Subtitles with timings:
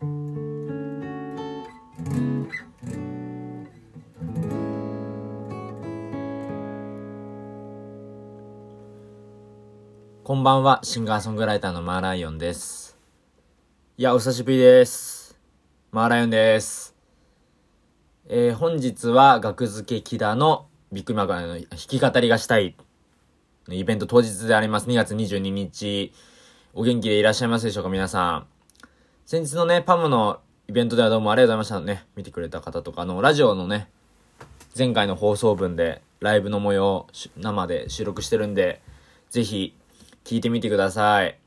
[0.00, 0.06] こ
[10.34, 12.96] んばんは、シンガーソングライターのマーライオンです。
[13.98, 15.38] いや、お久しぶりです。
[15.92, 16.96] マーライオンです。
[18.26, 22.74] えー、本日は、学付け木田のビッグマガの弾き語りがしたい
[23.68, 24.86] イベント当日であります。
[24.86, 26.14] 2月22日。
[26.72, 28.59] お元気でいらっしゃいますでしょうか、皆さん。
[29.30, 32.04] 先日のね、パムのイベントではどうもありがとうございましたね。
[32.16, 33.88] 見てくれた方とか、あの、ラジオのね、
[34.76, 37.06] 前回の放送分で、ライブの模様、
[37.36, 38.82] 生で収録してるんで、
[39.28, 39.76] ぜひ、
[40.24, 41.38] 聞いてみてください。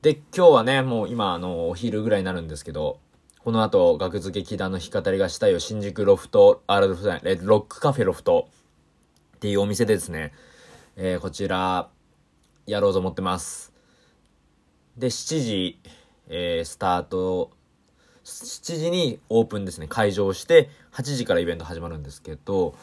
[0.00, 2.98] で、今日はね、もう今、あの、お昼ぐらいになるんですけど、
[3.44, 8.48] この後、学付け木田の弾き語りがしたいよ、新宿ロフト、あ、ロフトロックカフェロフト
[9.36, 10.32] っていうお店でですね、
[10.96, 11.90] えー、こちら、
[12.64, 13.74] やろうと思ってます。
[14.96, 15.78] で、7時、
[16.28, 17.50] えー、スタート、
[18.24, 22.74] 7時にオープンですね、会場して、8時からイベント始まるんですけど、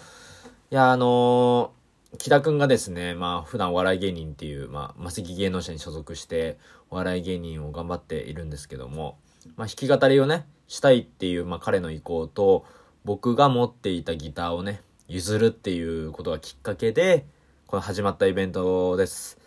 [0.71, 1.83] いや、あのー
[2.17, 6.59] 木田くんがですね、まあ普段お笑い芸人っていう、まあ、魔石芸能者に所属して
[6.91, 9.17] お笑い芸人を頑張っているんですけども、
[9.55, 12.65] まあ弾き語りをね、したいっていう、まあ彼の意向と、
[13.03, 17.25] 僕が持っていたギターをね、譲るっていうことがきっかけで、
[17.65, 19.39] この始まったイベントです。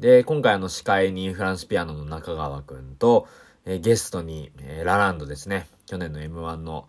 [0.00, 3.26] で、今回あの司会にフランスピアノの中川くんと、
[3.64, 5.66] えー、ゲストに、えー、ラランドですね。
[5.86, 6.88] 去年の M1 の、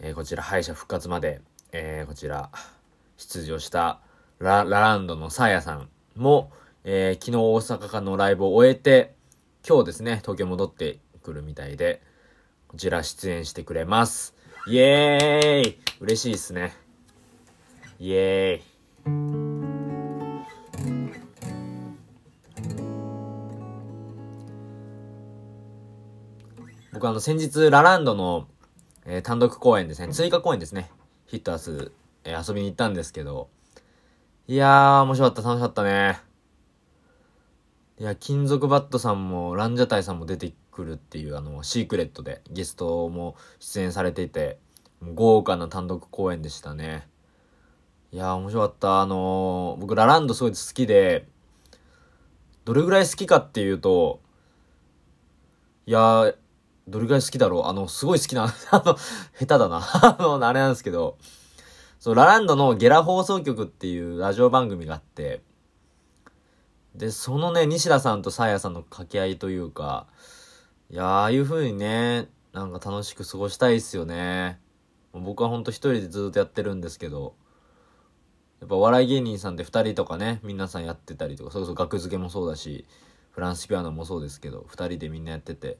[0.00, 2.50] えー、こちら敗者復活まで、えこちら
[3.18, 4.00] 出場した
[4.38, 6.50] ラ、ラランドのサーヤさんも、
[6.84, 9.14] え、昨日大阪間のライブを終えて、
[9.68, 12.00] 今日ですね、東京戻ってくるみたいで、
[12.68, 14.34] こちら出演してくれます。
[14.66, 16.74] イエーイ嬉しいですね。
[17.98, 18.77] イエーイ
[26.98, 28.48] 僕あの先日ラランドの、
[29.06, 30.90] えー、単独公演ですね、追加公演ですね、
[31.26, 31.92] ヒットアス、
[32.24, 33.48] えー、遊びに行ったんですけど、
[34.48, 36.20] いやー、面白かった、楽しかったね。
[38.00, 44.58] いや、金属バットさんも、ランジャタイさんも出てくるっていう、あの、シークレットでゲストも出演されていて、
[45.14, 47.06] 豪華な単独公演でしたね。
[48.10, 49.00] いやー、面白かった。
[49.02, 51.28] あのー、僕、ラランドすごい好きで、
[52.64, 54.18] どれぐらい好きかっていうと、
[55.86, 56.36] いやー、
[56.88, 57.64] どれぐらい好きだろう？
[57.66, 58.98] あの、すごい好きな、 あの、下
[59.38, 59.80] 手だな。
[59.82, 61.18] あの、あれなんですけど、
[62.00, 65.42] そう、ラランドのゲラ放送局っていうラジオ番組があって、
[66.94, 70.06] で、そのね、西田さんとさやさんの掛け合いというか、
[70.90, 74.58] いやああいう風にね、なんか楽しく過ごしたいっすよね。
[75.12, 77.34] 僕はほんと一人でずっとやってるんですけど、
[78.60, 82.86] やっぱ笑い芸人さんって二人とかね、皆さんやってたりとか、それこそ学付けもそうだし、
[83.30, 85.78] フランスピアノもそうですけど、二人でみんなやってて、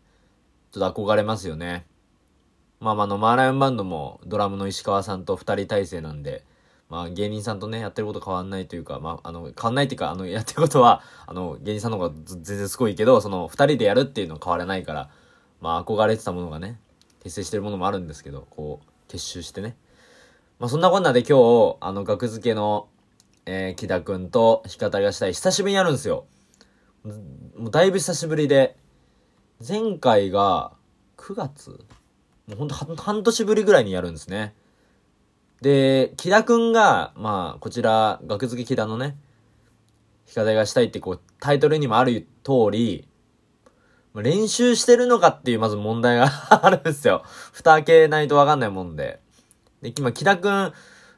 [0.70, 1.86] ちょっと憧れますよね。
[2.80, 6.44] まあまあの、マーライオンバンドもドラムの石川さんと二人体制なんで、
[6.88, 15.10] まあ芸人さんとね、やってること変わんないというか、まああの、変わんないっていうか、あの、やってることは、あの、芸人さんの方が全然すごいけど、その二人でやるっていうのは変わらないから、
[15.60, 16.78] まあ憧れてたものがね、
[17.22, 19.76] 結成してるものもあるんですけど、こう、結集してね。
[20.58, 22.88] まあそんなこんなで今日、あの、学付けの、
[23.44, 25.32] えー、木田くんと弾き語りがしたい。
[25.32, 26.26] 久しぶりにやるんですよ。
[27.56, 28.76] もうだいぶ久しぶりで、
[29.66, 30.72] 前回が
[31.16, 31.84] 9月？
[32.46, 34.54] もうほんと半年ぶりぐらいにやるんですね。
[35.60, 39.16] で、木田くんが、まあ、こちら、学付け木田のね、
[40.32, 43.08] 弾き語りがしたいってこう、タイトルにもある通り、
[44.14, 46.30] 練習してるのかっていうまず問題が
[46.64, 47.24] あるんですよ。
[47.52, 49.20] 蓋開けないとわかんないもんで。
[49.82, 50.72] で、今、木田くん、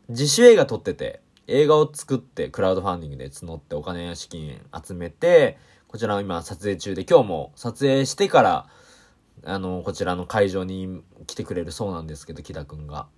[0.08, 5.58] 自主映画撮ってて、映画を作って、クラウドファンディングで募ってお金や資金集めて、
[5.90, 8.68] こちらを今撮影中で、今日も撮影してから、
[9.42, 13.08] あの、こちらの会場に来てくれるそうなんですけど、木田くんが。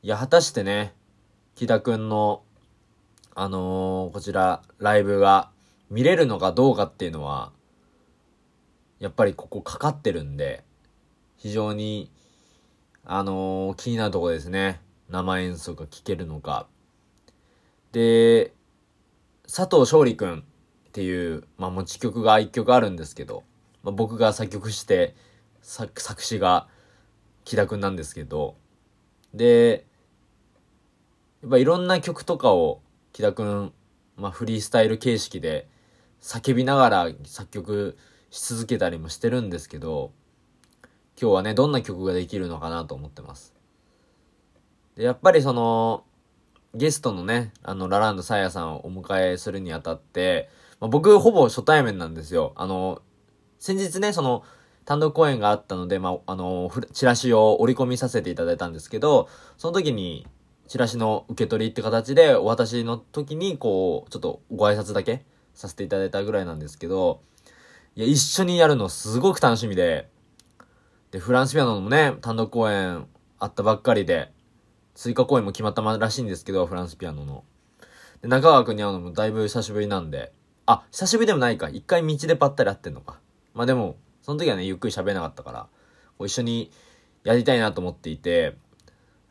[0.00, 0.94] いや、果たしてね、
[1.56, 2.44] 木田くんの、
[3.34, 5.50] あのー、こちら、ライブが
[5.90, 7.50] 見れるのかどうかっていうのは、
[9.00, 10.62] やっぱりここかかってるんで、
[11.38, 12.08] 非常に、
[13.04, 14.80] あのー、気になるところですね。
[15.08, 16.68] 生演奏が聴けるのか。
[17.90, 18.52] で、
[19.52, 20.44] 佐藤勝利くん
[20.94, 23.42] っていう、まあ、持ち曲が一曲あるんですけど、
[23.82, 25.16] まあ、僕が作曲して
[25.60, 26.68] 作作詞が
[27.44, 28.54] 木田くんなんですけど
[29.34, 29.86] で
[31.42, 32.80] やっぱいろんな曲とかを
[33.12, 33.72] 木田くん、
[34.16, 35.66] まあ、フリースタイル形式で
[36.22, 37.98] 叫びながら作曲
[38.30, 40.12] し続けたりもしてるんですけど
[41.20, 43.52] 今日はねどんな曲ができるのかなと思ってます。
[44.94, 46.04] でやっぱりその
[46.72, 50.50] ゲストのね、あの、ラランドサーヤさんをお迎えするにあたって、
[50.84, 52.52] まあ、僕ほぼ初対面なんですよ。
[52.56, 53.00] あの、
[53.58, 54.42] 先日ね、その、
[54.84, 60.26] 単独公演があったので、まあ、あの、チラシを折り込みさせていただいたんですけど、その時に、
[60.68, 67.22] チラシの受け取りって形で、お渡しの時に、こう、ちょっとご挨拶だけさせていただいたぐらいなんですけど、
[67.96, 70.10] いや、一緒にやるのすごく楽しみで、
[71.12, 73.06] で、フランスピアノのもね、単独公演
[73.38, 74.32] あったばっかりで、
[74.94, 77.42] 追加公演も決まったらしいんですけど、フランスピアノの。
[78.20, 80.34] で、中川くんに会うのもだいぶ久しぶりなんで、
[80.66, 81.68] あ、久しぶりでもないか。
[81.68, 83.18] 一回道でばったり会ってんのか。
[83.52, 85.66] まあでも、その時はね、ゆっくり喋れなかったから、
[86.18, 86.70] こう一緒に
[87.22, 88.56] やりたいなと思っていて、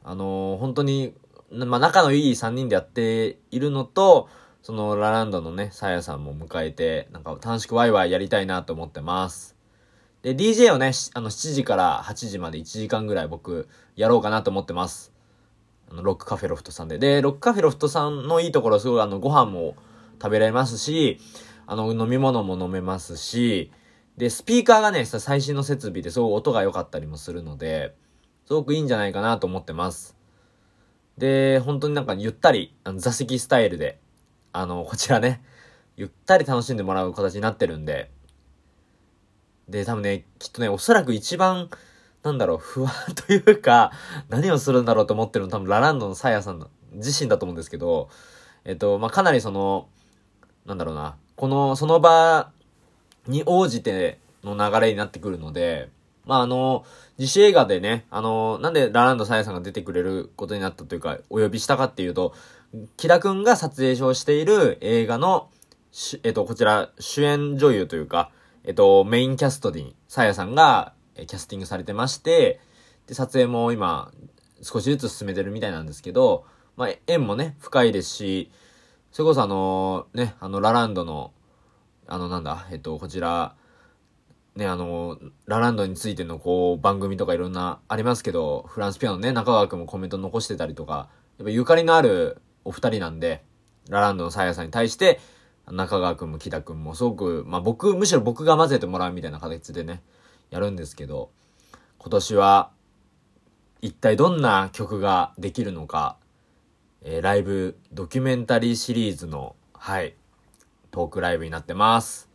[0.03, 1.13] あのー、本当に、
[1.51, 4.29] まあ仲のいい3人でやっているのと、
[4.61, 9.57] そのラランドのね、さやさんも迎えて、なんか楽しくワイワイやりたいなと思ってます。
[10.21, 15.11] で、DJ をね、あの7時から8時まで1時間ぐらい僕やろうかなと思ってます。
[15.91, 16.97] あの、ロックカフェロフトさんで。
[16.97, 19.75] で、ロックカフェロフトさんのいいところすごいあの、ご飯も
[20.21, 21.19] 食べられますし、
[21.65, 23.71] あの、飲み物も飲めますし、
[24.17, 27.95] で、スピーカーがね、最新の設備ですごい音が良かったりもするので、
[28.45, 30.15] すごくいいんじゃないかなと思ってます。
[31.17, 33.99] で、本当になんかゆったり、あの座席スタイルで、
[34.51, 35.43] あの、こちらね、
[35.95, 38.11] ゆったり楽しんでもらう形になってるんで、
[39.69, 41.69] で、多分ね、きっとね、おそらく一番、
[42.23, 43.91] なんだろう、不安というか、
[44.29, 48.09] 何をするんだろうと思ってるの多分ラランドのサヤさん自身だと思うんですけど、
[48.65, 49.87] えっと、まあ、かなりその、
[50.65, 52.51] なんだろうな、この、その場
[53.27, 55.89] に応じての流れになってくるので、
[56.25, 56.85] まあ、あの、
[57.17, 62.33] 自主映画でね、あの、なんでラランドサヤさんが出てくれることになったというか、お呼びしたかっていうと、
[62.97, 65.49] キラくんが撮影所をしている映画の、
[66.23, 68.31] えっと、こちら、主演女優というか、
[68.63, 72.59] えっと、メインキャストに、サヤさんが、キャスティングされてまして、
[73.07, 74.11] で、撮影も今、
[74.61, 76.45] 少しずつ進めてるみたいなんですけど、
[76.77, 78.49] まあ、縁もね、深いですし、
[79.13, 81.33] それこそあの、ね、あの、ラランドの、
[82.07, 83.55] あの、なんだ、えっと、こちら、
[84.55, 93.43] ね、あの、ラランドについてのこう、番組とかいろんなありますけど、フランスピアノね、中川くんもコメント残してたりとか、やっぱゆかりのあるお二人なんで、
[93.87, 95.19] ラランドのサーヤさんに対して、
[95.67, 100.01] 中川くんも木田くんもすごく、まあ僕、むしろ僕が混ぜてもらうみたいな形でね、
[100.49, 101.29] やるんですけど、
[101.99, 102.71] 今年は、
[103.79, 106.17] 一体どんな曲ができるのか、
[107.05, 110.15] えー、ライブ、ドキュメンタリーシリーズの、はい、
[110.89, 112.29] トークライブになってます。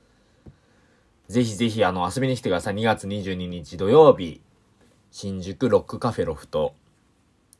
[1.28, 2.74] ぜひぜひあの遊びに来てください。
[2.74, 4.42] 2月22日土曜日、
[5.10, 6.74] 新宿ロックカフェロフト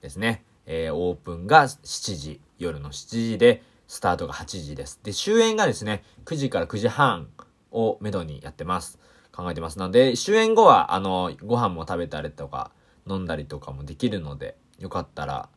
[0.02, 0.44] ですね。
[0.66, 5.00] えー、オープンが7時、夜の7時で、スタートが8時です。
[5.02, 7.28] で、終演がですね、9時から9時半
[7.72, 8.98] をめどにやってます。
[9.32, 9.78] 考えてます。
[9.78, 12.70] なので、終演後は、あの、ご飯も食べたりとか、
[13.08, 15.48] 飲んだりとかもできるので、よかったら、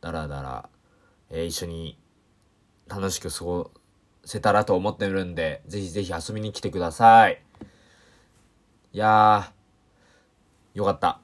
[0.00, 0.68] だらだら、
[1.30, 1.98] えー、一緒に
[2.88, 3.70] 楽しく過ご
[4.24, 7.42] せたらと思ってるんで、ぜひぜひ遊びに来てください。
[8.92, 11.20] いやー、よかった。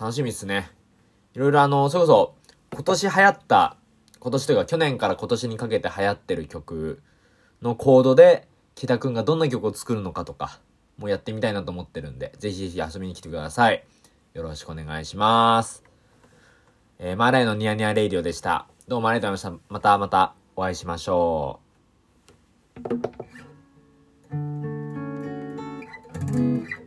[0.00, 0.70] 楽しみっすね。
[1.34, 2.34] いろいろあの、それこそ、
[2.72, 3.76] 今年流行った、
[4.18, 7.02] 今年というか去年から今年にかけて流行ってる曲
[7.62, 10.60] のコードで、木田くんがどんな曲を作るのかとか、
[10.98, 13.84] もうやってみたいなと思ってるんで、ぜひぜひ遊びに来てください。
[14.32, 15.84] よろしくお願いします。
[16.98, 18.66] えー、マーライのニヤニヤレイディオでした。
[18.86, 19.72] どうもありがとうございました。
[19.72, 21.58] またまたお会いしましょ
[26.78, 26.83] う。